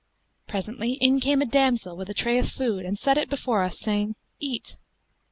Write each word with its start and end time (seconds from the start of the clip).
Presently, 0.47 0.93
in 0.93 1.19
came 1.19 1.43
a 1.43 1.45
damsel 1.45 1.95
with 1.95 2.09
a 2.09 2.15
tray 2.15 2.39
of 2.39 2.49
food 2.49 2.85
and 2.87 2.97
set 2.97 3.19
it 3.19 3.29
before 3.29 3.61
us, 3.61 3.79
saying, 3.79 4.15
'Eat.' 4.39 4.77